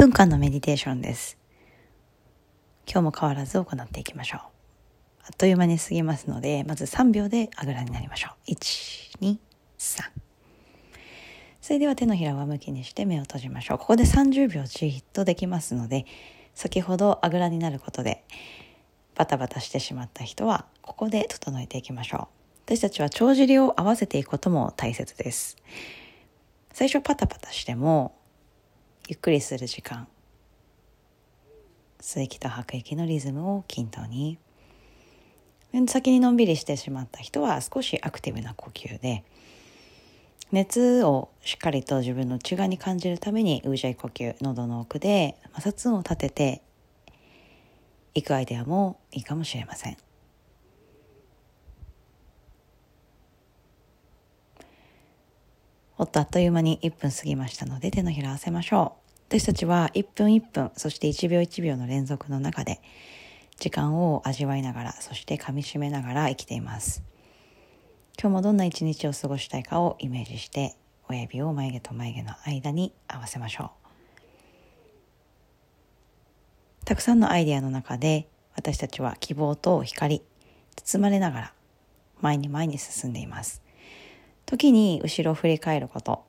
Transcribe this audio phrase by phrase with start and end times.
[0.00, 1.36] 分間のメディテーションです。
[2.90, 4.40] 今日も変わらず行っていきましょう。
[5.24, 8.50] あっという間に過ぎますので、まず3秒であぐらになりましょう。
[8.50, 9.36] 1、2、
[9.78, 10.02] 3。
[11.60, 13.78] それでは手のひらを向きにして目を閉じましょう。
[13.78, 16.06] ここで30秒じっとできますので、
[16.54, 18.24] 先ほどあぐらになることで
[19.16, 22.30] バタバタしてしまった人はここで整えていきましょ
[22.66, 22.74] う。
[22.74, 25.58] 私たちは帳尻を合わせていくことも大切です。
[26.72, 28.14] 最初パタパタしても
[29.10, 30.06] ゆっくりする時間
[32.00, 34.38] 吸い気と吐く息のリズムを均等に
[35.88, 39.24] 先にのんびりしてしまった人は少しアクティブな呼吸で
[40.52, 46.62] 熱をしっかりと自分の内側に感じるためにウージャイ呼吸喉の奥で摩擦音を立てて
[48.14, 49.96] いくアイデアもいいかもしれません。
[55.98, 59.09] おっとあっという間に1分過ぎましたので手のひら合わせましょう。
[59.30, 62.80] 私たちは1分1分、そして1秒1秒の連続の中で
[63.60, 67.04] 時間を味わいながら、そして噛み締めながら生きています。
[68.20, 70.74] 今日もどんな一日を過ごしたいかをイメージして
[71.08, 73.70] 親指を眉毛と眉毛の間に合わせましょ
[76.82, 76.84] う。
[76.84, 80.24] たくさんのアイデアの中で私たちは希望と光、
[80.74, 81.52] 包まれながら
[82.20, 83.62] 前に前に進んでいます。
[84.44, 86.24] 時に後ろを振り返ること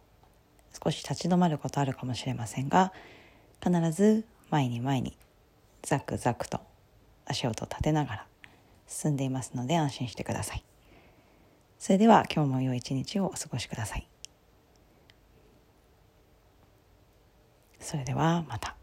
[0.83, 2.91] 少し立ち止まることあるかもしれませんが
[3.63, 5.17] 必ず前に前に
[5.83, 6.59] ザクザクと
[7.25, 8.25] 足音を立てながら
[8.87, 10.63] 進んでいますので安心してください
[11.79, 14.07] それでは今日も良い一日をお過ごしください
[17.79, 18.80] それではまた。